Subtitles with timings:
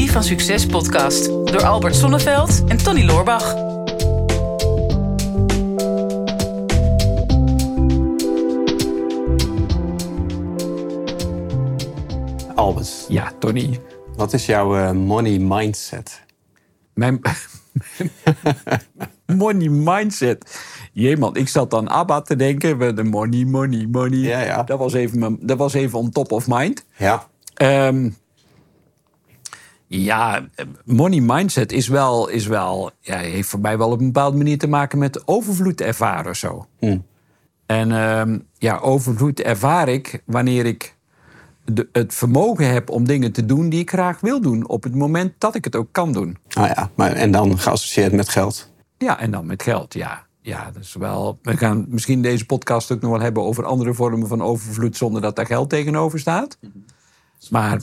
[0.00, 3.54] Psychologie van Succes podcast door Albert Sonneveld en Tony Loorbach.
[12.54, 13.80] Albert, Ja, Tony.
[14.16, 16.22] wat is jouw eh, money mindset?
[16.94, 17.20] Mijn
[19.26, 20.60] money mindset.
[20.92, 22.76] Jee man, ik zat aan ABBA te denken.
[22.76, 24.18] met De money, money, money.
[24.18, 24.62] Ja, ja.
[24.62, 26.84] Dat was even, mijn- dat was even on top of mind.
[26.96, 28.10] Ja, Ehm,
[29.98, 30.48] ja,
[30.84, 34.58] money mindset is wel, is wel ja, heeft voor mij wel op een bepaalde manier
[34.58, 36.66] te maken met overvloed ervaren of zo.
[37.66, 40.96] En ehm, ja, overvloed ervaar ik wanneer ik
[41.64, 44.68] de, het vermogen heb om dingen te doen die ik graag wil doen.
[44.68, 46.38] Op het moment dat ik het ook kan doen.
[46.52, 48.72] ah ja, maar, en dan geassocieerd met geld.
[48.98, 50.26] Ja, en dan met geld, ja.
[50.42, 51.38] Ja, dat is wel.
[51.42, 55.22] We gaan misschien deze podcast ook nog wel hebben over andere vormen van overvloed zonder
[55.22, 56.58] dat daar geld tegenover staat.
[57.50, 57.80] Maar,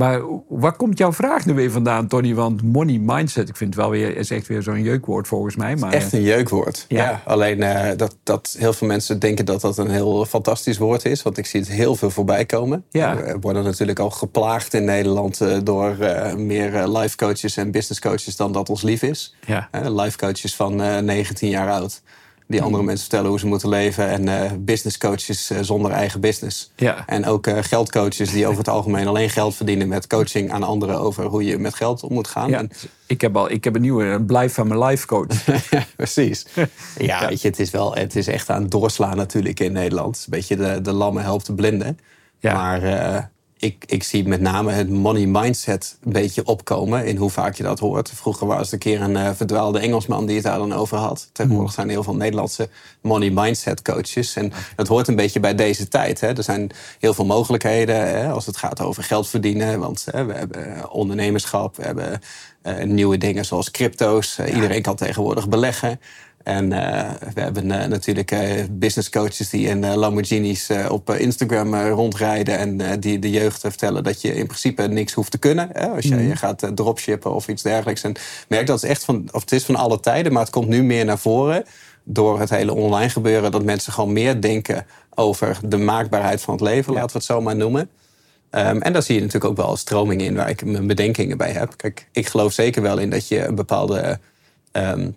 [0.00, 2.34] maar waar komt jouw vraag nu weer vandaan, Tony?
[2.34, 5.76] Want money mindset, ik vind het wel weer, is echt weer zo'n jeukwoord volgens mij.
[5.76, 6.84] Maar, Echt een jeukwoord.
[6.88, 7.04] Ja.
[7.04, 7.22] Ja.
[7.24, 11.22] alleen eh, dat, dat heel veel mensen denken dat dat een heel fantastisch woord is.
[11.22, 12.84] Want ik zie het heel veel voorbij komen.
[12.90, 13.16] Ja.
[13.16, 18.00] We worden natuurlijk al geplaagd in Nederland eh, door eh, meer life coaches en business
[18.00, 19.34] coaches dan dat ons lief is.
[19.46, 19.68] Ja.
[19.72, 22.02] Life coaches van eh 19 jaar oud.
[22.50, 24.08] Die andere mensen vertellen hoe ze moeten leven.
[24.08, 26.70] En eh, business coaches eh, zonder eigen business.
[26.76, 27.06] Ja.
[27.06, 30.98] En ook eh, geldcoaches die over het algemeen alleen geld verdienen met coaching aan anderen
[31.00, 32.48] over hoe je met geld om moet gaan.
[32.50, 32.70] ja, En-
[33.06, 35.46] ik, heb al, ik heb een nieuwe een blijf van mijn life coach.
[35.70, 36.46] ja, precies.
[36.98, 40.16] Ja, weet je, het is, wel, het is echt aan het doorslaan natuurlijk in Nederland.
[40.16, 41.98] Een beetje de, de lammen helpt de blinden.
[42.38, 42.52] Ja.
[42.54, 47.54] Maar ik, ik zie met name het money mindset een beetje opkomen in hoe vaak
[47.54, 48.10] je dat hoort.
[48.14, 51.28] Vroeger was het een keer een eh, verdwaalde Engelsman die het daar dan over had.
[51.32, 52.68] Tegenwoordig zijn er heel veel Nederlandse
[53.00, 54.36] money mindset coaches.
[54.36, 56.20] En het hoort een beetje bij deze tijd.
[56.20, 56.36] Hè.
[56.36, 59.80] Er zijn heel veel mogelijkheden hè, als het gaat over geld verdienen.
[59.80, 62.20] Want hè, we hebben eh, ondernemerschap, we hebben
[62.62, 64.38] eh, nieuwe dingen zoals crypto's.
[64.38, 66.00] Eh, Iedereen kan tegenwoordig beleggen.
[66.42, 72.58] En eh, we hebben eh, natuurlijk eh, business coaches die in Lamborghinis op Instagram rondrijden.
[72.58, 75.68] En die de jeugd vertellen dat je in principe niks hoeft te kunnen.
[75.72, 78.02] Hè, als je, je gaat dropshippen of iets dergelijks.
[78.02, 78.14] En
[78.48, 80.82] merk dat het echt van, of het is van alle tijden, maar het komt nu
[80.82, 81.64] meer naar voren.
[82.04, 83.50] Door het hele online gebeuren.
[83.50, 87.40] Dat mensen gewoon meer denken over de maakbaarheid van het leven, laten we het zo
[87.40, 87.90] maar noemen.
[88.50, 91.50] Ehm, en daar zie je natuurlijk ook wel stromingen in waar ik mijn bedenkingen bij
[91.50, 91.76] heb.
[91.76, 94.18] Kijk, ik geloof zeker wel in dat je een bepaalde
[94.72, 95.10] ehm,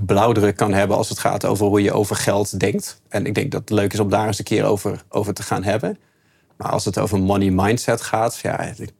[0.00, 3.00] blauwdruk kan hebben als het gaat over hoe je over geld denkt.
[3.08, 5.42] En ik denk dat het leuk is om daar eens een keer over, over te
[5.42, 5.98] gaan hebben.
[6.56, 8.92] Maar als het over money mindset gaat, ja, ik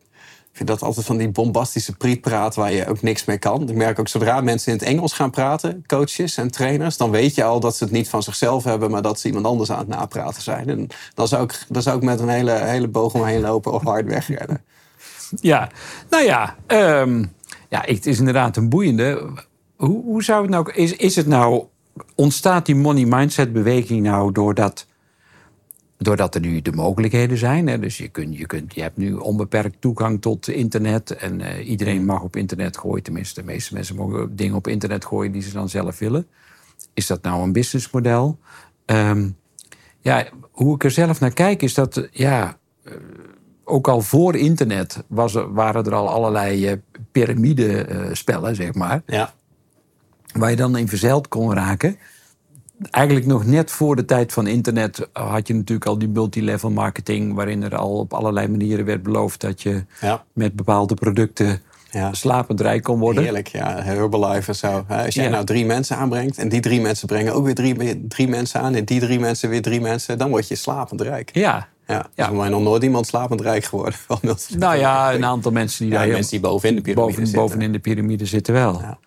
[0.53, 3.69] vind dat altijd van die bombastische prietpraat waar je ook niks mee kan.
[3.69, 7.35] Ik merk ook zodra mensen in het Engels gaan praten, coaches en trainers, dan weet
[7.35, 9.79] je al dat ze het niet van zichzelf hebben, maar dat ze iemand anders aan
[9.79, 10.69] het napraten zijn.
[10.69, 13.83] En dan zou ik, dan zou ik met een hele, hele boog omheen lopen of
[13.83, 14.65] hard wegrennen.
[15.41, 15.71] Ja,
[16.11, 17.25] nou ja, ehm,
[17.69, 19.33] ja, het is inderdaad een boeiende.
[19.87, 21.65] Hoe, hoe zou het nou, is, is het nou,
[22.15, 24.87] ontstaat die money mindset beweging nou doordat,
[25.97, 27.66] doordat er nu de mogelijkheden zijn?
[27.66, 27.78] Hè?
[27.78, 32.04] Dus je, kunt, je, kunt, je hebt nu onbeperkt toegang tot internet en eh, iedereen
[32.04, 33.03] mag op internet gooien.
[33.03, 36.26] Tenminste, de meeste mensen mogen dingen op internet gooien die ze dan zelf willen.
[36.94, 38.38] Is dat nou een businessmodel?
[38.84, 39.28] Ehm,
[40.00, 42.59] ja, hoe ik er zelf naar kijk is dat, eh, ja,
[43.64, 46.76] ook al voor internet was er, waren er al allerlei eh,
[47.12, 49.03] piramidespellen, zeg maar.
[49.06, 49.34] Ja,
[50.32, 51.97] Waar je dan in verzeild kon raken.
[52.91, 57.34] Eigenlijk nog net voor de tijd van internet had je natuurlijk al die multilevel marketing.
[57.34, 60.25] Waarin er al op allerlei manieren werd beloofd dat je ja.
[60.32, 62.12] met bepaalde producten Ja.
[62.12, 63.22] slapend rijk kon worden.
[63.22, 63.82] Heerlijk, ja.
[63.82, 64.84] Herbalife en zo.
[64.88, 65.31] Als jij Ja.
[65.31, 66.38] nou drie mensen aanbrengt...
[66.38, 68.75] en die drie mensen brengen ook weer drie, drie mensen aan...
[68.75, 70.19] en die drie mensen weer drie mensen...
[70.19, 71.31] dan word je slapend rijk.
[71.32, 71.69] Ja.
[71.87, 72.31] Ja, ja.
[72.31, 73.94] Is mij nog nooit iemand slapend rijk geworden.
[74.59, 77.44] Nou ja, een aantal mensen die Ja, daar mensen die bovenin de piramide boven, zitten.
[77.44, 78.81] bovenin de piramide zitten wel.
[78.81, 78.99] Ja.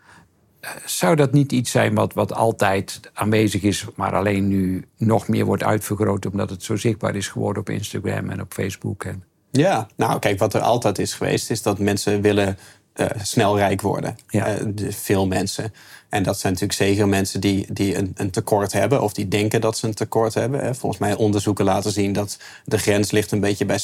[0.86, 5.46] Zou dat niet iets zijn wat, wat altijd aanwezig is, maar alleen nu nog meer
[5.46, 9.04] wordt uitvergroot omdat het zo zichtbaar is geworden op Instagram en op Facebook?
[9.04, 9.24] En...
[9.52, 11.50] Ja, nou kijk, wat er altijd is geweest...
[11.50, 12.58] is dat mensen willen
[12.94, 14.16] eh, snel rijk worden.
[14.28, 14.48] Ja.
[14.48, 15.74] Eh, veel mensen.
[16.10, 19.02] En dat zijn natuurlijk zeker mensen die, die een, een tekort hebben...
[19.02, 20.76] of die denken dat ze een tekort hebben.
[20.76, 23.80] Volgens mij onderzoeken laten zien dat de grens ligt een beetje bij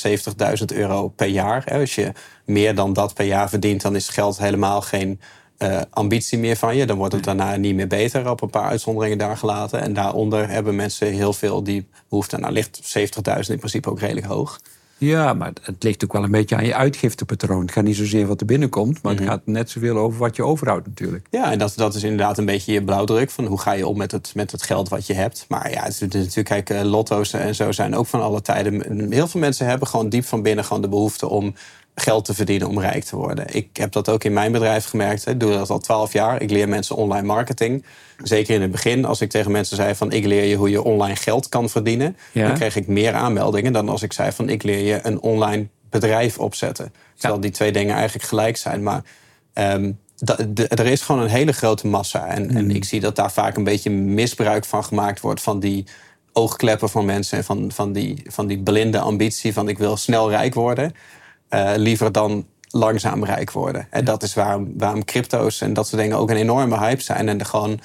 [0.59, 1.65] 70.000 euro per jaar.
[1.71, 2.11] Als je
[2.45, 3.81] meer dan dat per jaar verdient...
[3.81, 5.19] dan is geld helemaal geen
[5.61, 6.85] eh, ambitie meer van je.
[6.85, 9.81] Dan wordt het daarna niet meer beter, op een paar uitzonderingen daar gelaten.
[9.81, 12.37] En daaronder hebben mensen heel veel die behoefte.
[12.37, 14.59] Nou ligt 70.000 in principe ook redelijk hoog.
[14.97, 17.61] Ja, maar het ligt ook wel een beetje aan je uitgiftepatroon.
[17.61, 19.21] Het gaat niet zozeer wat er binnenkomt, maar Mhm.
[19.21, 21.27] het gaat net zoveel over wat je overhoudt natuurlijk.
[21.29, 23.29] Ja, en dat, dat is inderdaad een beetje je blauwdruk.
[23.29, 25.45] Van hoe ga je om met het, met het geld wat je hebt.
[25.47, 29.11] Maar ja, het is natuurlijk, kijk, eh, lotto's en zo zijn ook van alle tijden.
[29.11, 31.53] Heel veel mensen hebben gewoon diep van binnen gewoon de behoefte om
[31.95, 33.45] geld te verdienen om rijk te worden.
[33.55, 35.27] Ik heb dat ook in mijn bedrijf gemerkt.
[35.27, 36.41] Ik doe dat al twaalf jaar.
[36.41, 37.85] Ik leer mensen online marketing.
[38.23, 40.83] Zeker in het begin, als ik tegen mensen zei van ik leer je hoe je
[40.83, 44.63] online geld kan verdienen, dan kreeg ik meer aanmeldingen dan als ik zei van ik
[44.63, 46.93] leer je een online bedrijf opzetten.
[47.17, 48.83] Terwijl die twee dingen eigenlijk gelijk zijn.
[48.83, 49.03] Maar
[49.53, 49.99] um,
[50.67, 52.27] er is gewoon een hele grote massa.
[52.27, 52.69] En, en hmm.
[52.69, 55.85] ik zie dat daar vaak een beetje misbruik van gemaakt wordt van die
[56.33, 60.29] oogkleppen van mensen en van, van, die, van die blinde ambitie van ik wil snel
[60.29, 60.93] rijk worden.
[61.53, 63.87] Uh, liever dan langzaam rijk worden.
[63.89, 67.29] En dat is waarom, waarom crypto's en dat soort dingen ook een enorme hype zijn.
[67.29, 67.79] En er gewoon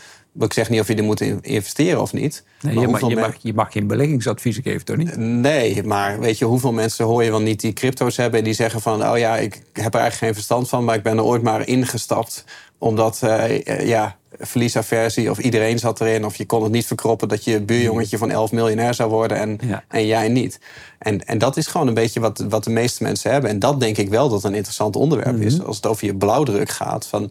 [0.44, 2.44] ik zeg niet of je er moet investeren of niet.
[2.60, 5.16] Nee, je, mag, je, mag, je, mag, geen beleggingsadvies geven, toch niet?
[5.16, 8.38] Nee, maar weet je, hoeveel mensen hoor je wel niet die crypto's hebben...
[8.38, 10.84] en die zeggen van, oh ja, ik heb er eigenlijk geen verstand van...
[10.84, 12.44] maar ik ben er ooit maar ingestapt
[12.78, 16.24] omdat, uh, ja, verliesaversie of iedereen zat erin...
[16.24, 19.38] of je kon het niet verkroppen dat je buurjongetje van 11 miljonair zou worden...
[19.38, 20.60] en, en jij niet.
[20.98, 23.50] En, en dat is gewoon een beetje wat, wat de meeste mensen hebben.
[23.50, 25.56] En dat denk ik wel dat een interessant onderwerp is.
[25.56, 25.66] Mhm.
[25.66, 27.30] Als het over je blauwdruk gaat, van...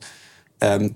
[0.57, 0.89] Ehm,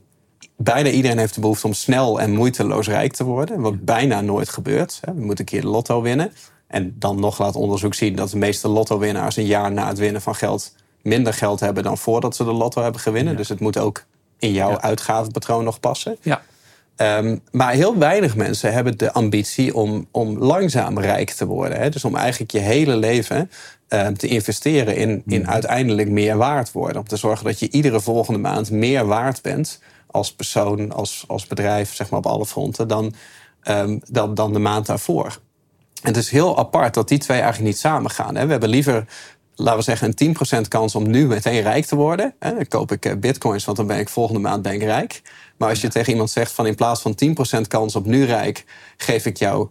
[0.58, 3.62] bijna iedereen heeft de behoefte om snel en moeiteloos rijk te worden.
[3.62, 5.00] Wat bijna nooit gebeurt.
[5.02, 6.32] We moeten een keer de lotto winnen.
[6.68, 10.22] En dan nog laat onderzoek zien dat de meeste lotto-winnaars een jaar na het winnen
[10.22, 13.38] van geld minder geld hebben dan voordat ze de lotto hebben gewonnen.
[13.38, 14.04] Dus het moet ook
[14.40, 14.82] in jouw ja.
[14.82, 16.18] uitgavenpatroon nog passen.
[16.22, 16.42] Ja.
[16.96, 21.80] Ehm, maar heel weinig mensen hebben de ambitie om, om langzaam rijk te worden.
[21.80, 21.90] Hè?
[21.90, 23.52] Dus om eigenlijk je hele leven
[23.88, 25.50] ehm, te investeren in, in hmm.
[25.50, 27.02] uiteindelijk meer waard worden.
[27.02, 31.48] Om te zorgen dat je iedere volgende maand meer waard bent als persoon, als, als
[31.48, 33.14] bedrijf, zeg maar op alle fronten, dan,
[33.64, 35.40] um, dan, dan de maand daarvoor.
[36.02, 38.36] En het is heel apart dat die twee eigenlijk niet samen gaan.
[38.36, 38.46] Hè.
[38.46, 39.06] We hebben liever,
[39.60, 42.34] laten we zeggen, een 10% kans om nu meteen rijk te worden.
[42.40, 42.54] Hè.
[42.54, 45.22] Dan koop ik eh, bitcoins, want dan ben ik volgende maand ben ik rijk.
[45.58, 47.18] Maar als je tegen iemand zegt van in plaats van
[47.58, 48.66] 10% kans op nu rijk,
[48.98, 49.70] geef ik jou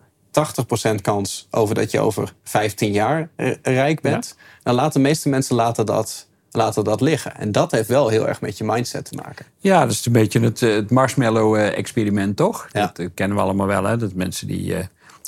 [0.90, 4.37] 80% kans over dat je over 15 jaar eh, rijk bent.
[4.62, 7.37] Dan laten de meeste mensen laten dat laten dat liggen.
[7.37, 9.46] En dat heeft wel heel erg met je mindset te maken.
[9.58, 12.69] Ja, dat is een beetje het, eh, het marshmallow-experiment, toch?
[12.73, 13.96] Dat kennen we allemaal wel, hè?
[13.96, 14.64] Dat mensen die...
[14.64, 14.79] Uh,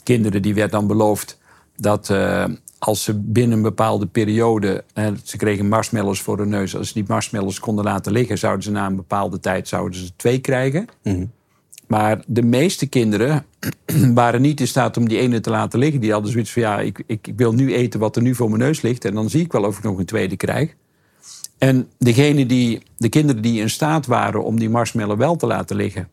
[0.03, 1.39] kinderen, die werd dan beloofd
[1.77, 2.09] dat
[2.81, 4.85] als ze binnen een bepaalde periode...
[5.25, 6.77] ze kregen marshmallows voor hun neus.
[6.77, 8.39] Als ze die marshmallows konden laten liggen...
[8.39, 10.87] zouden ze na een bepaalde tijd zouden ze twee krijgen.
[11.03, 11.25] Mhm.
[11.87, 13.45] Maar de meeste kinderen
[14.15, 16.01] waren niet in staat om die ene te laten liggen.
[16.01, 18.63] Die hadden zoiets van, ja, ik, ik wil nu eten wat er nu voor mijn
[18.63, 19.05] neus ligt...
[19.05, 20.75] en dan zie ik wel of ik nog een tweede krijg.
[21.59, 25.77] En degene die, de kinderen die in staat waren om die marshmallow wel te laten
[25.77, 26.09] liggen,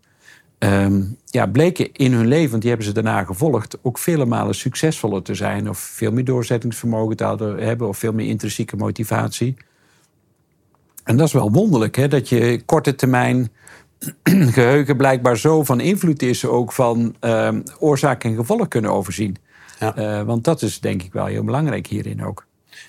[0.58, 4.56] ehm, ja, bleken in hun leven, want die hebben ze daarna gevolgd, ook vele malen
[4.56, 5.70] succesvoller te zijn.
[5.70, 9.56] Of veel meer doorzettingsvermogen te hebben, of veel meer intrinsieke motivatie.
[11.04, 13.50] En dat is wel wonderlijk, hè, dat je korte termijn
[14.58, 19.36] geheugen blijkbaar zo van invloed is, ook van um, oorzaak en gevolg kunnen overzien.
[19.80, 19.98] Ja.
[19.98, 22.46] Uh, want dat is denk ik wel heel belangrijk hierin ook.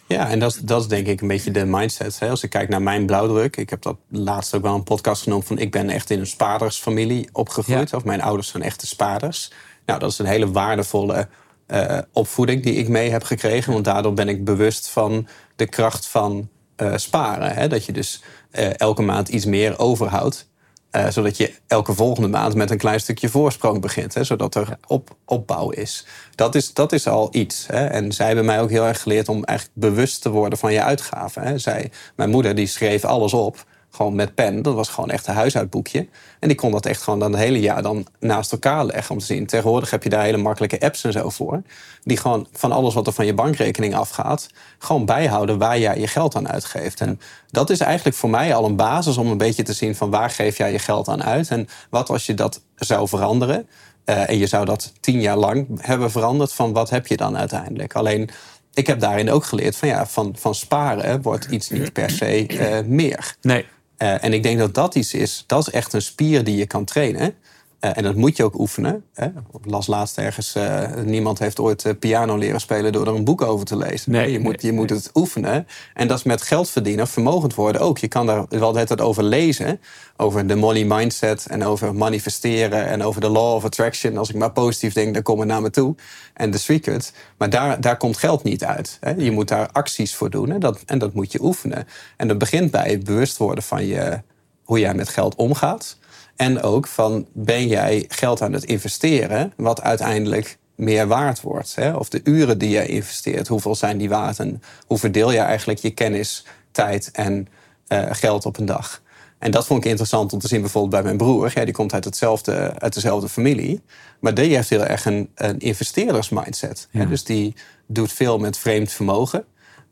[0.08, 2.19] Ja, en dat, is, dat is denk ik een beetje de mindset.
[2.19, 2.31] Hè.
[2.31, 5.44] Als ik kijk naar mijn blauwdruk, ik heb dat laatst ook wel een podcast genoemd
[5.44, 7.94] van ik ben echt in een spaardersfamilie opgegroeid.
[7.94, 9.52] Of mijn ouders zijn echte spaarders.
[9.87, 11.28] Nou, dat is een hele waardevolle
[11.69, 13.72] uh, opvoeding die ik mee heb gekregen.
[13.72, 17.55] Want daardoor ben ik bewust van de kracht van uh, sparen.
[17.55, 17.69] Hè.
[17.69, 18.22] Dat je dus
[18.52, 20.47] uh, elke maand iets meer overhoudt.
[20.93, 24.14] Uh, zodat je elke volgende maand met een klein stukje voorsprong begint.
[24.14, 26.06] Hè, zodat er op, opbouw is.
[26.35, 27.67] Dat is, dat is al iets.
[27.67, 27.87] Hè.
[27.87, 30.82] En zij hebben mij ook heel erg geleerd om eigenlijk bewust te worden van je
[30.82, 31.43] uitgaven.
[31.43, 31.58] Hè.
[31.58, 33.65] Zij, mijn moeder die schreef alles op.
[33.98, 34.62] Gewoon met pen.
[34.62, 36.08] Dat was gewoon echt een huishoudboekje.
[36.40, 39.19] En die kon dat echt gewoon dan het hele jaar dan naast elkaar leggen om
[39.19, 39.46] te zien.
[39.46, 41.62] Tegenwoordig heb je daar hele makkelijke apps en zo voor.
[42.02, 46.06] Die gewoon van alles wat er van je bankrekening afgaat, gewoon bijhouden waar jij je
[46.06, 47.00] geld aan uitgeeft.
[47.00, 50.10] En dat is eigenlijk voor mij al een basis om een beetje te zien van
[50.10, 51.48] waar geef jij je geld aan uit.
[51.48, 53.69] En wat als je dat zou veranderen.
[54.05, 57.36] Uh, en je zou dat tien jaar lang hebben veranderd, van wat heb je dan
[57.36, 57.94] uiteindelijk?
[57.94, 58.31] Alleen
[58.74, 62.48] ik heb daarin ook geleerd van ja, van, van sparen wordt iets niet per se
[62.48, 63.36] uh, meer.
[63.40, 63.67] Nee.
[63.98, 66.67] Uh, en ik denk dat dat iets is, dat is echt een spier die je
[66.67, 67.34] kan trainen.
[67.81, 69.05] Uh, en dat moet je ook oefenen.
[69.15, 69.27] Hè.
[69.27, 73.43] Ik las laatst ergens, uh, niemand heeft ooit piano leren spelen door er een boek
[73.43, 74.13] over te lezen.
[74.13, 75.67] Nee, je moet, je moet het oefenen.
[75.94, 77.99] En dat is met geld verdienen, vermogend worden ook.
[77.99, 79.81] Je kan daar wel het over lezen.
[80.17, 84.17] Over de money mindset en over manifesteren en over de law of attraction.
[84.17, 85.94] Als ik maar positief denk, dan komen naar me toe.
[86.35, 87.13] En de secret.
[87.37, 88.97] Maar daar, daar komt geld niet uit.
[89.01, 89.11] Hè.
[89.11, 90.58] Je moet daar acties voor doen hè.
[90.58, 91.87] Dat, en dat moet je oefenen.
[92.17, 94.20] En dat begint bij het bewust worden van je,
[94.63, 95.99] hoe jij met geld omgaat.
[96.38, 101.74] En ook van ben jij geld aan het investeren, wat uiteindelijk meer waard wordt.
[101.74, 101.92] Hè?
[101.92, 105.78] Of de uren die jij investeert, hoeveel zijn die waard en hoe verdeel je eigenlijk
[105.78, 107.48] je kennis, tijd en
[107.88, 109.02] uh, geld op een dag.
[109.38, 111.52] En dat vond ik interessant om te zien bijvoorbeeld bij mijn broer.
[111.54, 113.82] Ja, die komt uit, hetzelfde, uit dezelfde familie.
[114.20, 116.88] Maar die heeft heel erg een, een investeerdersmindset.
[116.90, 117.04] Ja.
[117.04, 117.54] Dus die
[117.86, 119.44] doet veel met vreemd vermogen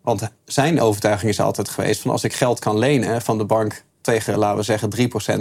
[0.03, 3.85] Want zijn overtuiging is altijd geweest van als ik geld kan lenen van de bank
[4.01, 4.91] tegen, laten we zeggen,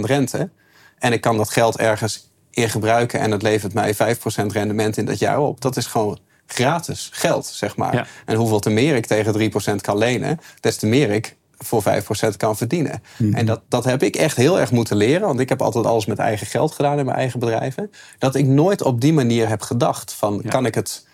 [0.00, 0.50] rente.
[0.98, 3.98] En ik kan dat geld ergens in gebruiken en het levert mij 5%
[4.46, 5.60] rendement in dat jaar op.
[5.60, 7.94] Dat is gewoon gratis geld, zeg maar.
[7.94, 8.06] Ja.
[8.24, 12.36] En hoeveel te meer ik tegen 3% kan lenen, des te meer ik voor 5%
[12.36, 13.02] kan verdienen.
[13.32, 15.26] En dat, dat heb ik echt heel erg moeten leren.
[15.26, 17.90] Want ik heb altijd alles met eigen geld gedaan in mijn eigen bedrijven.
[18.18, 20.50] Dat ik nooit op die manier heb gedacht van Ja.
[20.50, 21.06] kan, ik het,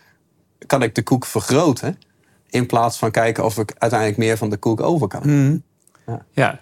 [0.67, 1.99] kan ik de koek vergroten?
[2.49, 5.63] In plaats van kijken of ik uiteindelijk meer van de koek over kan.
[6.33, 6.59] Ja,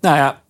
[0.00, 0.42] nou ja,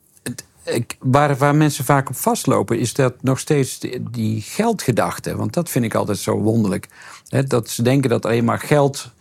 [0.64, 5.36] ik, waar, waar mensen vaak op vastlopen, is dat nog steeds die, die geldgedachte.
[5.36, 6.88] Want dat vind ik altijd zo wonderlijk.
[7.28, 9.12] Hè, dat ze denken dat alleen maar geld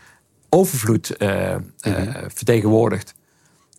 [0.54, 1.62] overvloed eh, eh,
[2.28, 3.14] vertegenwoordigt.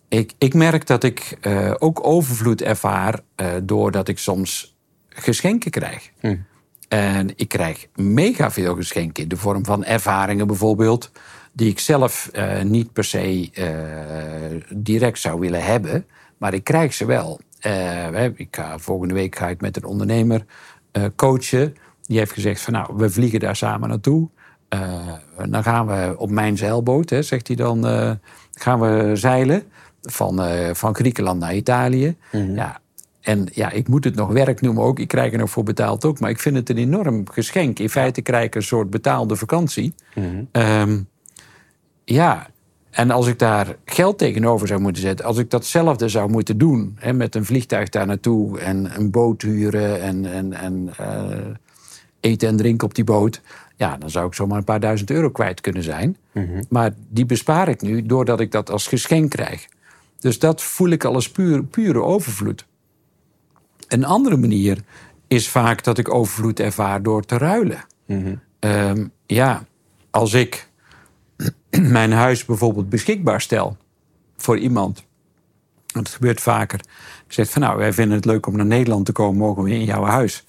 [0.07, 3.19] Ik, ik merk dat ik eh, ook overvloed ervaar
[3.63, 4.77] doordat ik soms
[5.09, 6.11] geschenken krijg.
[6.87, 11.11] En ik krijg mega veel geschenken in de vorm van ervaringen bijvoorbeeld,
[11.51, 12.31] die ik zelf
[12.63, 13.49] niet per se
[14.69, 16.05] direct zou willen hebben,
[16.37, 17.39] maar ik krijg ze wel.
[17.65, 20.45] Eh, ik ga, volgende week ga ik met een ondernemer
[20.91, 21.75] eh, coachen.
[22.01, 24.29] Die heeft gezegd van nou, we vliegen daar samen naartoe.
[24.67, 25.13] Eh,
[25.49, 27.83] dan gaan we op mijn zeilboot, hè, zegt hij dan,
[28.51, 29.63] gaan we zeilen
[30.01, 30.41] van,
[30.75, 32.15] van Griekenland naar Italië.
[32.31, 32.79] Ja,
[33.21, 34.99] en ja, ik moet het nog werk noemen ook.
[34.99, 36.19] Ik krijg er nog voor betaald ook.
[36.19, 37.79] Maar ik vind het een enorm geschenk.
[37.79, 39.93] In feite krijg ik een soort betaalde vakantie.
[40.51, 40.99] Ehm,
[42.03, 42.47] ja,
[42.95, 45.25] en als ik daar geld tegenover zou moeten zetten...
[45.25, 46.95] als ik datzelfde zou moeten doen...
[46.99, 50.01] Hè, met een vliegtuig daar naartoe en een boot huren...
[50.01, 51.37] en, en, en eh,
[52.19, 53.41] eten en drinken op die boot...
[53.75, 56.17] ja, dan zou ik zomaar een paar duizend euro kwijt kunnen zijn.
[56.69, 59.67] Maar die bespaar ik nu doordat ik dat als geschenk krijg.
[60.19, 62.65] Dus dat voel ik al als puur, pure overvloed.
[63.87, 64.77] Een andere manier
[65.27, 67.85] is vaak dat ik overvloed ervaar door te ruilen.
[68.59, 69.65] Ehm, ja,
[70.09, 70.69] als ik
[71.97, 73.77] mijn huis bijvoorbeeld beschikbaar stel
[74.37, 75.05] voor iemand.
[75.85, 76.79] Dat gebeurt vaker.
[77.27, 79.71] Ik zeg van nou, wij vinden het leuk om naar Nederland te komen, mogen we
[79.71, 80.45] in jouw huis.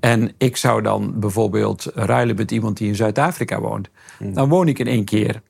[0.00, 3.88] En ik zou dan bijvoorbeeld ruilen met iemand die in Zuid-Afrika woont.
[4.18, 5.42] Dan woon ik in één keer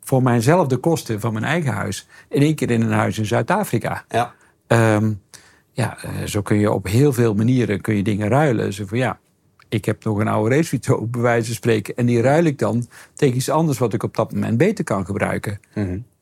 [0.00, 2.08] voor mijnzelfde kosten van mijn eigen huis.
[2.28, 4.04] In één keer in een huis in Zuid-Afrika.
[4.08, 4.34] Ja.
[4.66, 5.12] Ehm,
[5.72, 8.72] ja, eh, zo kun je op heel veel manieren kun je dingen ruilen.
[8.72, 9.18] Zo van ja,
[9.72, 11.96] ik heb nog een oude racevito, bij wijze van spreken.
[11.96, 15.04] En die ruil ik dan tegen iets anders wat ik op dat moment beter kan
[15.04, 15.60] gebruiken.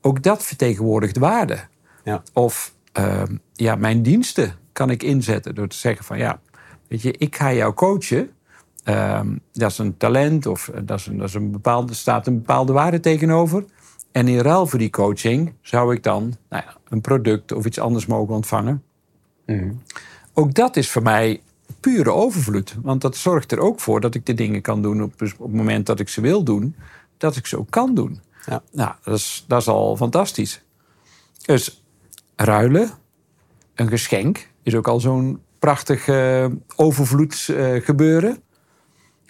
[0.00, 1.58] Ook dat vertegenwoordigt waarde.
[2.04, 2.22] Ja.
[2.32, 6.40] Of ehm, ja, mijn diensten kan ik inzetten door te zeggen van ja,
[6.88, 8.30] weet je, ik ga jou coachen.
[8.84, 12.26] Ehm, dat is een talent of eh, dat is een, dat is een bepaalde, staat
[12.26, 13.64] een bepaalde waarde tegenover.
[14.12, 17.78] En in ruil voor die coaching zou ik dan nou ja, een product of iets
[17.78, 18.82] anders mogen ontvangen.
[20.34, 21.40] Ook dat is voor mij
[21.80, 22.76] pure overvloed.
[22.82, 25.52] Want dat zorgt er ook voor dat ik de dingen kan doen op, op het
[25.52, 26.74] moment dat ik ze wil doen.
[27.16, 28.20] Dat ik ze ook kan doen.
[28.46, 28.62] Ja.
[28.72, 30.62] Nou, dat is, dat is al fantastisch.
[31.44, 31.82] Dus
[32.36, 32.90] ruilen,
[33.74, 36.46] een geschenk, is ook al zo'n prachtig eh
[36.76, 38.42] overvloedsgebeuren.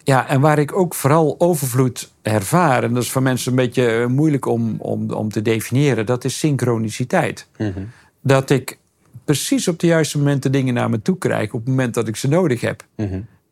[0.04, 4.06] ja, en waar ik ook vooral overvloed ervaar, en dat is voor mensen een beetje
[4.08, 7.48] moeilijk om, om, om te definiëren, dat is synchroniciteit.
[8.22, 8.78] Dat ik
[9.30, 12.16] precies op de juiste momenten dingen naar me toe krijg, op het moment dat ik
[12.16, 12.84] ze nodig heb.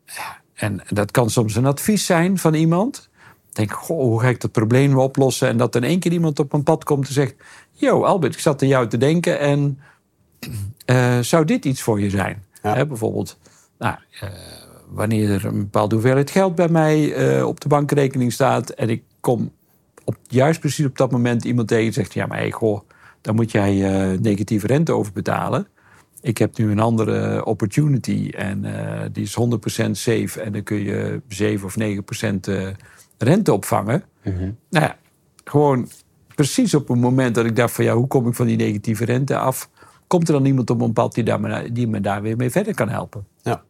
[0.05, 3.09] Ja, en dat kan soms een advies zijn van iemand.
[3.49, 5.47] Ik denk, goh, hoe ga ik dat probleem oplossen?
[5.47, 7.35] En dat in één keer iemand op mijn pad komt en zegt...
[7.71, 9.79] Yo, Albert, ik zat aan jou te denken en
[10.85, 12.43] eh, zou dit iets voor je zijn?
[12.63, 12.75] Ja.
[12.75, 13.37] Hè, bijvoorbeeld,
[13.77, 14.29] nou, eh,
[14.89, 18.69] wanneer er een bepaalde hoeveelheid geld bij mij eh, op de bankrekening staat...
[18.69, 19.51] en ik kom
[20.03, 22.13] op, juist precies op dat moment iemand tegen die zegt...
[22.13, 22.81] ja, maar hey, goh,
[23.21, 25.67] daar moet jij eh, negatieve rente over betalen...
[26.21, 29.37] Ik heb nu een andere opportunity en eh, die is
[29.87, 30.41] 100% safe.
[30.41, 32.67] En dan kun je 7 of 9% eh,
[33.17, 34.03] rente opvangen.
[34.69, 34.97] Nou ja,
[35.43, 35.89] gewoon
[36.35, 39.05] precies op het moment dat ik dacht van ja, hoe kom ik van die negatieve
[39.05, 39.69] rente af?
[40.07, 42.49] Komt er dan iemand op mijn pad die, daar me, die me daar weer mee
[42.49, 43.27] verder kan helpen?
[43.41, 43.63] Ja.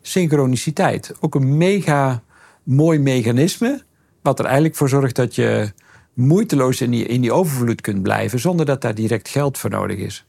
[0.00, 2.22] Synchroniciteit, ook een mega
[2.62, 3.82] mooi mechanisme.
[4.22, 5.72] Wat er eigenlijk voor zorgt dat je
[6.14, 8.38] moeiteloos in die, in die overvloed kunt blijven.
[8.40, 10.24] zonder dat daar direct geld voor nodig is.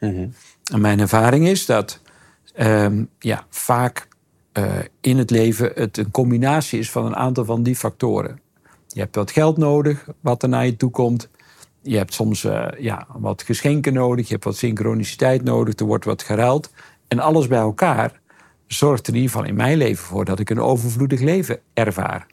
[0.71, 1.99] En mijn ervaring is dat
[2.53, 4.07] ehm, ja, vaak
[4.51, 8.39] eh, in het leven het een combinatie is van een aantal van die factoren.
[8.87, 11.29] Je hebt wat geld nodig, wat er naar je toe komt.
[11.81, 16.05] Je hebt soms eh, ja, wat geschenken nodig, je hebt wat synchroniciteit nodig, er wordt
[16.05, 16.71] wat geruild.
[17.07, 18.21] En alles bij elkaar
[18.67, 22.25] zorgt er in ieder geval in mijn leven voor dat ik een overvloedig leven ervaar.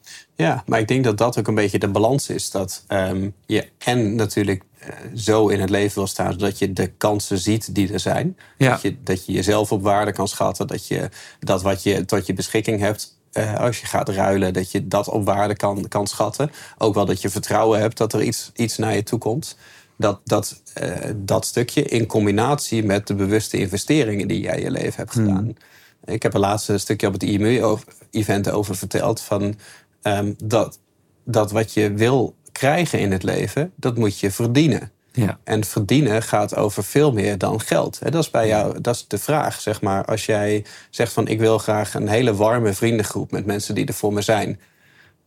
[0.42, 2.50] Ja, maar ik denk dat dat ook een beetje de balans is.
[2.50, 6.36] Dat ehm, je en natuurlijk eh, zo in het leven wil staan...
[6.36, 8.36] dat je de kansen ziet die er zijn.
[8.58, 8.70] Ja.
[8.70, 10.66] Dat, je, dat je jezelf op waarde kan schatten.
[10.66, 11.08] Dat je
[11.40, 15.08] dat wat je tot je beschikking hebt eh, als je gaat ruilen, dat je dat
[15.08, 16.50] op waarde kan, kan schatten.
[16.78, 19.56] Ook wel dat je vertrouwen hebt dat er iets, iets naar je toe komt.
[19.96, 24.70] Dat, dat, eh, dat stukje in combinatie met de bewuste investeringen die jij in je
[24.70, 25.56] leven hebt gedaan.
[26.04, 29.20] Ik heb een laatste stukje op het IMU-event over verteld.
[29.20, 29.54] Van,
[30.02, 30.78] ehm, dat,
[31.24, 34.92] dat wat je wil krijgen in het leven, dat moet je verdienen.
[35.12, 35.38] Ja.
[35.44, 37.98] En verdienen gaat over veel meer dan geld.
[38.02, 40.04] Dat is bij jou, dat is de vraag, zeg maar.
[40.04, 43.94] Als jij zegt van ik wil graag een hele warme vriendengroep met mensen die er
[43.94, 44.60] voor me zijn.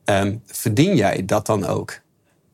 [0.05, 1.99] Ehm, verdien jij dat dan ook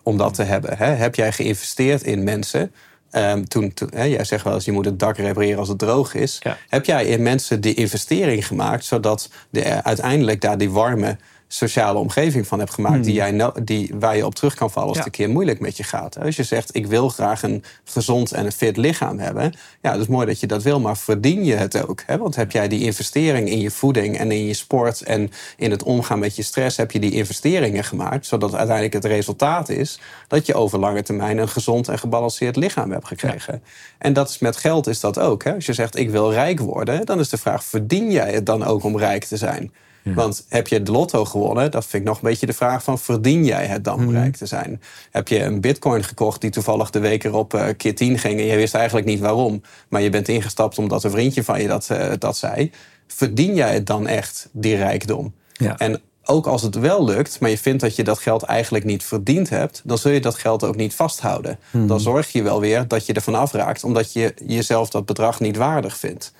[0.03, 0.77] om dat te hebben?
[0.77, 0.85] Hè?
[0.85, 2.73] Heb jij geïnvesteerd in mensen?
[3.11, 5.79] Ehm, toen, toen, hè, jij zegt wel eens, je moet het dak repareren als het
[5.79, 6.39] droog is.
[6.43, 6.57] Ja.
[6.69, 11.17] Heb jij in mensen die investering gemaakt, zodat de, uiteindelijk daar die warme
[11.53, 14.87] sociale omgeving van hebt gemaakt, die jij no- die, waar je op terug kan vallen
[14.89, 15.05] als Hmm.
[15.05, 15.11] Ja.
[15.11, 16.19] het een keer moeilijk met je gaat.
[16.19, 20.01] Als je zegt, ik wil graag een gezond en een fit lichaam hebben, ja, dat
[20.01, 22.03] is mooi dat je dat wil, maar verdien je het ook?
[22.05, 22.17] Hè?
[22.17, 25.83] Want heb jij die investering in je voeding en in je sport en in het
[25.83, 30.45] omgaan met je stress, heb je die investeringen gemaakt, zodat uiteindelijk het resultaat is dat
[30.45, 33.63] je over lange termijn een gezond en gebalanceerd lichaam hebt gekregen.
[33.97, 35.43] En dat is met geld is dat ook.
[35.43, 35.53] Hè?
[35.53, 38.63] Als je zegt, ik wil rijk worden, dan is de vraag, verdien jij het dan
[38.63, 39.71] ook om rijk te zijn?
[40.03, 42.99] Want heb je de lotto gewonnen, dat vind ik nog een beetje de vraag van...
[42.99, 44.81] verdien jij het dan om rijk te zijn?
[45.11, 48.39] Heb je een bitcoin gekocht die toevallig de week erop eh, keer 10 ging...
[48.39, 51.67] en je wist eigenlijk niet waarom, maar je bent ingestapt omdat een vriendje van je
[51.67, 52.71] dat, eh, dat zei...
[53.07, 55.33] verdien jij het dan echt, die rijkdom?
[55.53, 55.77] Ja.
[55.77, 59.03] En ook als het wel lukt, maar je vindt dat je dat geld eigenlijk niet
[59.03, 59.81] verdiend hebt...
[59.83, 61.59] dan zul je dat geld ook niet vasthouden.
[61.71, 63.83] Dan zorg je wel weer dat je ervan afraakt...
[63.83, 66.33] omdat je jezelf dat bedrag niet waardig vindt.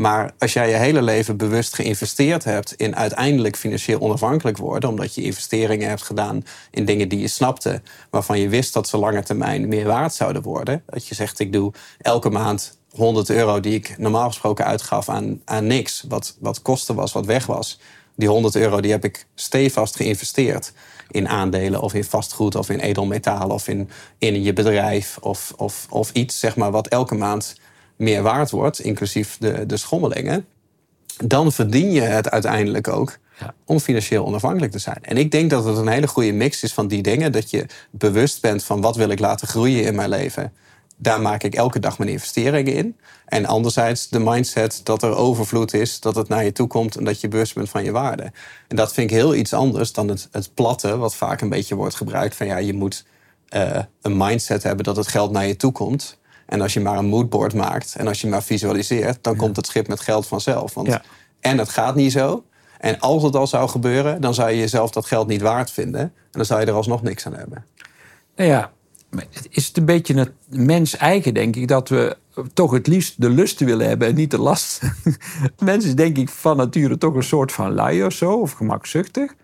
[0.00, 5.14] Maar als jij je hele leven bewust geïnvesteerd hebt in uiteindelijk financieel onafhankelijk worden, omdat
[5.14, 9.22] je investeringen hebt gedaan in dingen die je snapte, waarvan je wist dat ze lange
[9.22, 10.82] termijn meer waard zouden worden.
[10.86, 15.40] Dat je zegt, ik doe elke maand 100 euro die ik normaal gesproken uitgaf aan,
[15.44, 17.80] aan niks, wat, wat kosten was, wat weg was.
[18.16, 20.72] Die 100 euro die heb ik stevast geïnvesteerd
[21.10, 25.86] in aandelen of in vastgoed of in edelmetalen of in, in je bedrijf of, of,
[25.90, 27.54] of iets zeg maar, wat elke maand
[28.00, 30.46] meer waard wordt, inclusief de, de schommelingen,
[31.24, 33.54] dan verdien je het uiteindelijk ook Ja.
[33.64, 34.98] om financieel onafhankelijk te zijn.
[35.02, 37.32] En ik denk dat het een hele goede mix is van die dingen.
[37.32, 40.52] Dat je bewust bent van wat wil ik laten groeien in mijn leven.
[40.96, 42.96] Daar maak ik elke dag mijn investeringen in.
[43.26, 47.04] En anderzijds de mindset dat er overvloed is, dat het naar je toe komt en
[47.04, 48.32] dat je bewust bent van je waarde.
[48.68, 51.74] En dat vind ik heel iets anders dan het, het platte, wat vaak een beetje
[51.74, 53.04] wordt gebruikt van ja, je moet
[53.48, 56.18] eh, een mindset hebben dat het geld naar je toe komt.
[56.50, 59.66] En als je maar een moodboard maakt en als je maar visualiseert, dan komt het
[59.66, 60.74] schip met geld vanzelf.
[60.74, 61.02] Want Ja.
[61.40, 62.44] en het gaat niet zo.
[62.78, 66.00] En als het al zou gebeuren, dan zou je jezelf dat geld niet waard vinden.
[66.00, 67.64] En dan zou je er alsnog niks aan hebben.
[68.36, 68.70] Nou ja,
[69.10, 72.16] het is het een beetje het mens eigen, denk ik, dat we
[72.54, 74.80] toch het liefst de lust willen hebben en niet de last.
[75.58, 79.34] Mens is denk ik van nature toch een soort van lui of zo, of gemakzuchtig.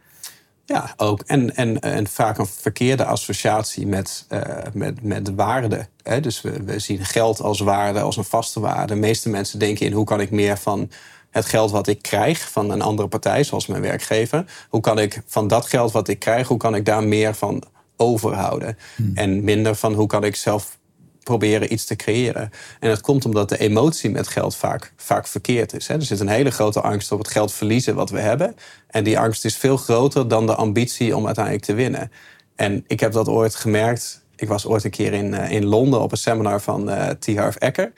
[0.67, 1.23] Ja, ook.
[1.27, 4.41] En, en, en vaak een verkeerde associatie met, eh,
[4.73, 5.89] met, met waarde.
[6.03, 6.21] Hè?
[6.21, 8.95] Dus we, we zien geld als waarde, als een vaste waarde.
[8.95, 10.91] De meeste mensen denken in hoe kan ik meer van
[11.31, 14.67] het geld wat ik krijg van een andere partij, zoals mijn werkgever.
[14.69, 17.63] Hoe kan ik van dat geld wat ik krijg, hoe kan ik daar meer van
[17.97, 18.79] overhouden?
[19.15, 20.79] En minder van hoe kan ik zelf
[21.27, 22.51] proberen iets te creëren.
[22.81, 25.87] En dat komt omdat de emotie met geld vaak, vaak verkeerd is.
[25.87, 25.95] Hè.
[25.95, 28.57] Er zit een hele grote angst op het geld verliezen wat we hebben.
[28.87, 32.11] En die angst is veel groter dan de ambitie om uiteindelijk te winnen.
[32.57, 34.25] En ik heb dat ooit gemerkt.
[34.37, 37.37] Ik was ooit een keer in, eh, in Londen op een seminar van eh T.
[37.37, 37.93] Harv Eker.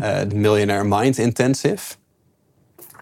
[0.00, 1.94] eh, de Millionaire Mind Intensive.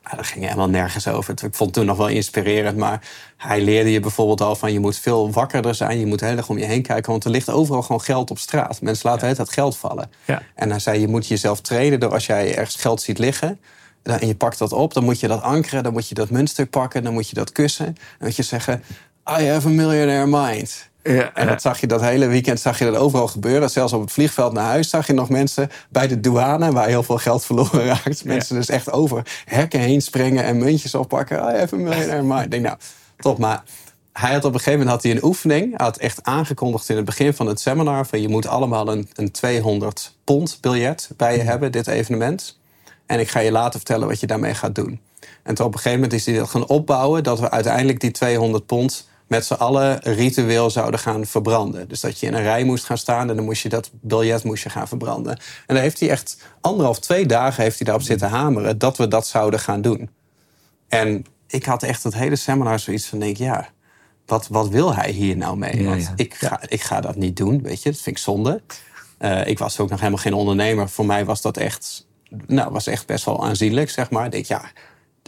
[0.03, 1.33] Ah, dat ging helemaal nergens over.
[1.33, 4.81] Ik vond het toen nog wel inspirerend, maar hij leerde je bijvoorbeeld al van je
[4.81, 5.99] moet veel wakkerder zijn.
[5.99, 8.39] Je moet heel erg om je heen kijken, want er ligt overal gewoon geld op
[8.39, 8.81] straat.
[8.81, 10.11] Mensen laten het geld vallen.
[10.25, 10.43] Ja.
[10.55, 13.61] En hij zei, je moet jezelf trainen door als jij ergens geld ziet liggen
[14.03, 16.31] dan- en je pakt dat op, dan moet je dat ankeren, dan moet je dat
[16.31, 17.85] muntstuk pakken, dan moet je dat kussen.
[17.85, 17.95] Dan
[18.29, 18.83] moet je zeggen,
[19.39, 20.91] I have a millionaire mind.
[21.03, 23.71] Ja, En dat zag je dat hele weekend zag je dat overal gebeuren.
[23.71, 26.73] Zelfs op het vliegveld naar huis zag je nog mensen bij de douane...
[26.73, 28.25] waar heel veel geld verloren raakt.
[28.25, 31.39] Mensen dus echt over hekken heen springen en muntjes oppakken.
[31.39, 32.45] Have a millionaire mind.
[32.45, 32.77] Ik denk, nou,
[33.17, 33.39] top.
[33.39, 33.63] Maar
[34.13, 35.77] hij had op een gegeven moment had hij een oefening.
[35.77, 38.07] Hij had echt aangekondigd in het begin van het seminar...
[38.07, 42.61] van je moet allemaal een, een 200 pond biljet bij je hebben, dit evenement.
[43.07, 45.01] En ik ga je later vertellen wat je daarmee gaat doen.
[45.43, 47.23] En toen op een gegeven moment is hij dat gaan opbouwen...
[47.23, 51.89] dat we uiteindelijk die 200 pond met z'n allen ritueel zouden gaan verbranden.
[51.89, 54.45] Dus dat je in een rij moest gaan staan en dan moest je dat biljet
[54.45, 55.33] moest je gaan verbranden.
[55.67, 58.79] En daar heeft hij echt anderhalf, twee dagen heeft hij daarop zitten hameren...
[58.79, 60.11] dat we dat zouden gaan doen.
[60.89, 63.69] En ik had echt het hele seminar zoiets van, denk ja,
[64.27, 65.85] wat, wat wil hij hier nou mee?
[65.85, 66.13] Want ja.
[66.17, 68.63] Ik, ga, ik ga dat niet doen, weet je, dat vind ik zonde.
[69.19, 70.89] Eh, ik was ook nog helemaal geen ondernemer.
[70.89, 72.07] Voor mij was dat echt,
[72.47, 74.25] nou, was echt best wel aanzienlijk, zeg maar.
[74.25, 74.71] Ik denk, ja,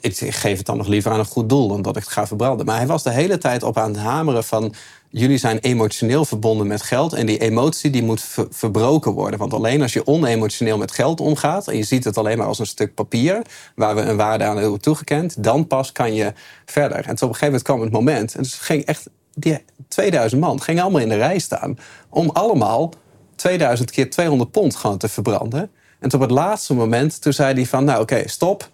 [0.00, 2.26] ik geef het dan nog liever aan een goed doel dan dat ik het ga
[2.26, 2.66] verbranden.
[2.66, 4.74] Maar hij was de hele tijd op aan het hameren van
[5.08, 9.38] jullie zijn emotioneel verbonden met geld en die emotie die moet verbroken worden.
[9.38, 12.58] Want alleen als je onemotioneel met geld omgaat en je ziet het alleen maar als
[12.58, 13.42] een stuk papier
[13.74, 16.32] waar we een waarde aan hebben toegekend, dan pas kan je
[16.64, 16.96] verder.
[16.96, 20.62] En op een gegeven moment kwam het moment en dus ging echt die 2000 man
[20.62, 21.78] gingen allemaal in de rij staan
[22.08, 22.92] om allemaal
[23.34, 25.70] 2000 keer 200 pond gewoon te verbranden.
[25.98, 28.70] En op het laatste moment, toen zei hij van, nou oké, stop,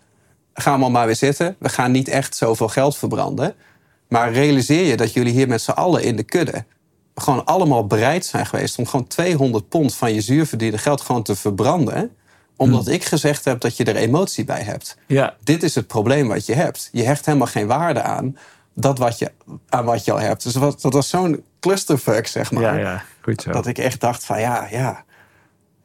[0.61, 1.57] gaan we maar weer zitten.
[1.59, 3.55] We gaan niet echt zoveel geld verbranden.
[4.09, 6.65] Maar realiseer je dat jullie hier met z'n allen in de kudde
[7.15, 11.37] gewoon allemaal bereid zijn geweest om gewoon 200 pond van je zuurverdiende geld gewoon te
[11.37, 12.11] verbranden.
[12.57, 12.95] Omdat hmm.
[12.95, 14.97] ik gezegd heb dat je er emotie bij hebt.
[15.07, 15.37] Ja.
[15.45, 16.89] Dit is het probleem wat je hebt.
[16.93, 18.37] Je hecht helemaal geen waarde aan
[18.75, 19.31] dat wat je,
[19.69, 20.43] aan wat je al hebt.
[20.43, 22.63] Dus dat was zo'n clusterfuck, zeg maar.
[22.63, 23.51] Ja, ja, goed zo.
[23.51, 25.05] Dat ik echt dacht van ja, ja.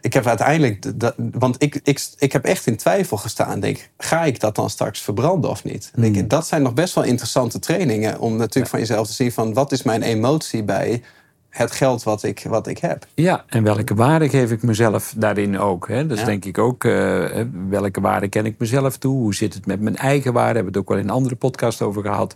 [0.05, 3.59] Ik heb uiteindelijk, dat, want ik, ik, ik heb echt in twijfel gestaan.
[3.59, 5.91] Denk, ga ik dat dan straks verbranden of niet?
[5.95, 6.27] Denk, hmm.
[6.27, 9.71] dat zijn nog best wel interessante trainingen om natuurlijk van jezelf te zien van wat
[9.71, 11.03] is mijn emotie bij
[11.49, 13.07] het geld wat ik, wat ik heb.
[13.13, 15.87] Ja, en welke waarde geef ik mezelf daarin ook?
[15.87, 16.07] Hè?
[16.07, 19.17] Dus denk ik ook, uh, welke waarde ken ik mezelf toe?
[19.17, 20.53] Hoe zit het met mijn eigen waarde?
[20.53, 22.35] Hebben we het ook wel in een andere podcast over gehad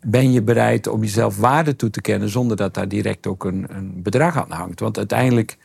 [0.00, 3.66] ben je bereid om jezelf waarde toe te kennen zonder dat daar direct ook een,
[3.68, 4.80] een bedrag aan hangt?
[4.80, 5.56] Want uiteindelijk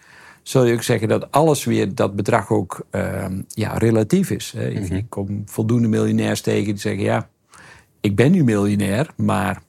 [0.44, 4.54] zul je ook zeggen dat alles weer dat bedrag ook ehm, ja, relatief is.
[4.58, 4.72] Hè?
[4.72, 4.96] Mhm.
[4.96, 7.30] Ik kom voldoende miljonairs tegen die zeggen: ja,
[8.02, 9.62] ik ben nu miljonair, maar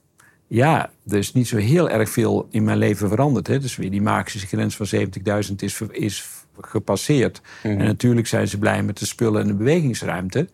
[0.47, 3.47] ja, er is niet zo heel erg veel in mijn leven veranderd.
[3.47, 3.59] Hè?
[3.59, 4.87] Dus weer die magische grens van
[5.49, 6.29] 70.000 is, is
[6.61, 7.41] gepasseerd.
[7.63, 7.79] Mhm.
[7.79, 10.47] En natuurlijk zijn ze blij met de spullen en de bewegingsruimte.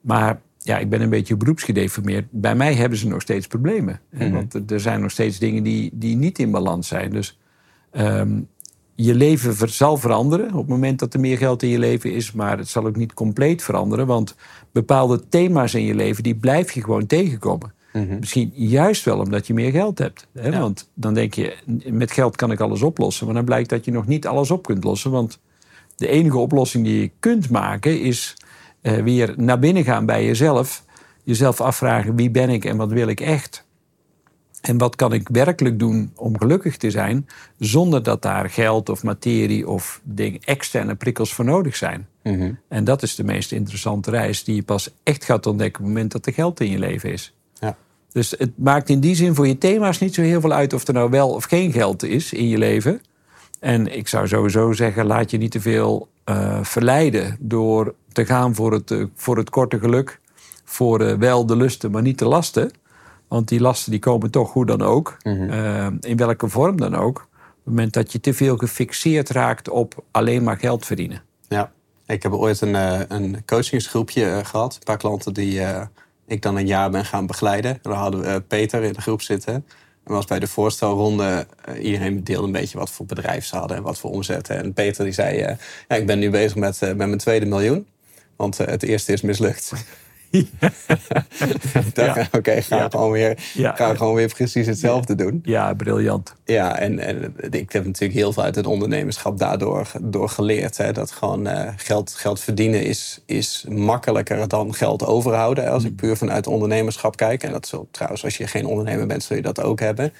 [0.00, 2.26] Maar ja, ik ben een beetje beroepsgedeformeerd.
[2.30, 4.00] Bij mij hebben ze nog steeds problemen.
[4.10, 7.10] Mm Want er zijn nog steeds dingen die, die niet in balans zijn.
[7.10, 7.38] Dus
[7.90, 8.40] ehm,
[8.94, 12.32] je leven zal veranderen op het moment dat er meer geld in je leven is.
[12.32, 14.06] Maar het zal ook niet compleet veranderen.
[14.06, 14.34] Want
[14.72, 17.72] bepaalde thema's in je leven, die blijf je gewoon tegenkomen.
[17.92, 18.18] Mhm.
[18.18, 20.26] Misschien juist wel omdat je meer geld hebt.
[20.32, 20.58] Hè?
[20.58, 21.56] Want dan denk je,
[21.90, 23.26] met geld kan ik alles oplossen.
[23.26, 25.10] Maar dan blijkt dat je nog niet alles op kunt lossen.
[25.10, 25.38] Want
[25.96, 28.36] de enige oplossing die je kunt maken is
[28.82, 30.84] uh, weer naar binnen gaan bij jezelf.
[31.22, 33.63] Jezelf afvragen wie ben ik en wat wil ik echt.
[34.66, 37.26] En wat kan ik werkelijk doen om gelukkig te zijn,
[37.58, 42.08] zonder dat daar geld of materie of ding, externe prikkels voor nodig zijn.
[42.22, 42.52] Mhm.
[42.68, 45.94] En dat is de meest interessante reis die je pas echt gaat ontdekken op het
[45.94, 47.34] moment dat er geld in je leven is.
[47.60, 47.76] Ja.
[48.12, 50.86] Dus het maakt in die zin voor je thema's niet zo heel veel uit of
[50.86, 53.00] er nou wel of geen geld is in je leven.
[53.60, 58.54] En ik zou sowieso zeggen, laat je niet te veel uh, verleiden door te gaan
[58.54, 60.20] voor het, eh, voor het korte geluk.
[60.64, 62.70] Voor uh, wel de lusten, maar niet de lasten.
[63.28, 65.16] Want die lasten die komen toch hoe dan ook.
[65.22, 65.96] Mhm.
[66.00, 67.18] in welke vorm dan ook.
[67.18, 71.22] Op het moment dat je te veel gefixeerd raakt op alleen maar geld verdienen.
[71.48, 71.72] Ja,
[72.06, 72.74] ik heb ooit een,
[73.14, 74.74] een coachingsgroepje gehad.
[74.74, 75.60] Een paar klanten die
[76.26, 77.78] ik dan een jaar ben gaan begeleiden.
[77.82, 79.64] Daar hadden we Peter in de groep zitten.
[80.04, 83.76] En was bij de voorstelronde, uh, iedereen deelde een beetje wat voor bedrijf ze hadden
[83.76, 84.56] en wat voor omzetten.
[84.56, 85.56] En Peter die zei, uh,
[85.88, 87.86] ja, ik ben nu bezig met, uh, met mijn tweede miljoen.
[88.36, 89.72] Want het eerste is mislukt.
[91.94, 92.28] Ja.
[92.32, 92.88] Oké, ga, ja.
[92.90, 95.40] gewoon weer, ga gewoon weer precies hetzelfde doen.
[95.42, 96.34] Ja, briljant.
[96.44, 100.76] Ja, en, en ik heb natuurlijk heel veel uit het ondernemerschap daardoor door geleerd.
[100.76, 105.70] Hè, dat gewoon uh, geld, geld verdienen is, is makkelijker dan geld overhouden.
[105.70, 105.96] Als ik mm.
[105.96, 107.42] puur vanuit ondernemerschap kijk.
[107.42, 110.12] En dat zult trouwens, als je geen ondernemer bent, zul je dat ook hebben.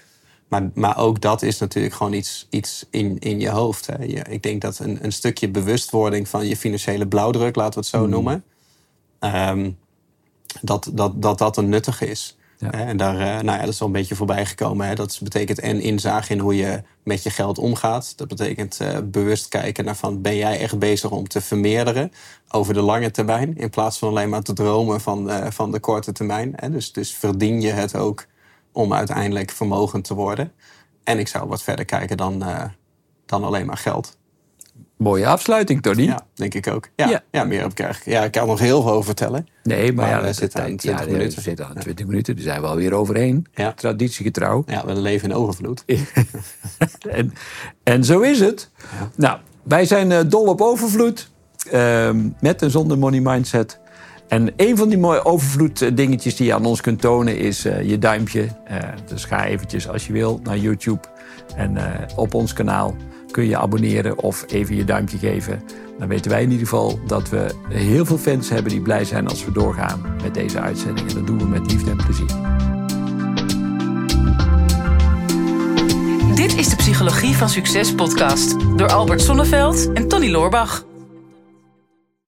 [0.48, 3.87] Maar, maar ook dat is natuurlijk gewoon iets, iets in, in je hoofd.
[3.87, 4.05] Hè.
[4.05, 7.88] Je, ik denk dat een, een stukje bewustwording van je financiële blauwdruk, laten we het
[7.88, 8.11] zo mm.
[8.11, 8.44] noemen.
[9.20, 9.79] Um,
[10.60, 12.36] dat dat, dat, dat een nuttige is.
[12.70, 14.86] En daar, eh, nou ja, dat is al een beetje voorbij gekomen.
[14.86, 14.94] Hè.
[14.94, 18.16] Dat betekent en inzage in hoe je met je geld omgaat.
[18.16, 22.12] Dat betekent uh, bewust kijken naar van ben jij echt bezig om te vermeerderen
[22.48, 23.56] over de lange termijn.
[23.56, 26.52] In plaats van alleen maar te dromen van, uh, van de korte termijn.
[26.56, 26.70] Hè.
[26.70, 28.26] Dus, dus verdien je het ook
[28.72, 30.52] om uiteindelijk vermogend te worden.
[31.04, 32.44] En ik zou wat verder kijken dan,
[33.26, 34.16] dan alleen maar geld.
[34.96, 36.02] Mooie afsluiting, Tony.
[36.02, 36.88] Ja, denk ik ook.
[36.96, 37.44] Ja, ja.
[37.44, 39.46] meer op krijg Ja, ik kan nog heel veel over vertellen.
[39.62, 41.37] Nee, maar, ja, we zitten aan 20 minuten.
[41.37, 43.46] We zitten aan 20 minuten, daar zijn we alweer overheen.
[43.54, 43.72] Ja.
[43.72, 44.62] Traditiegetrouw.
[44.66, 45.85] Ja, we leven in overvloed.
[47.09, 47.33] en,
[47.83, 48.70] en zo is het.
[49.16, 51.30] Nou, wij zijn uh, dol op overvloed.
[51.72, 53.80] Uh, met en zonder money mindset.
[54.28, 57.66] En een van die mooie overvloed eh, dingetjes die je aan ons kunt tonen is
[57.66, 58.48] uh, je duimpje.
[59.07, 61.09] Dus ga eventjes als je wil naar YouTube
[61.57, 61.78] en
[62.16, 62.94] op ons kanaal
[63.34, 65.62] kun je abonneren of even je duimpje geven.
[65.98, 69.28] Dan weten wij in ieder geval dat we heel veel fans hebben die blij zijn
[69.28, 71.08] als we doorgaan met deze uitzending.
[71.08, 72.26] En dat doen we met liefde en plezier.
[76.34, 80.84] Dit is de Psychologie van Succes podcast door Albert Sonneveld en Tony Loorbach.